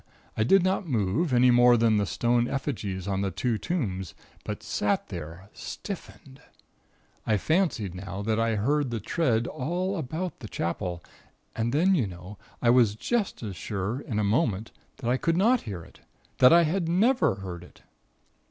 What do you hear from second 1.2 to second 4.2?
any more than the stone effigies on the two tombs;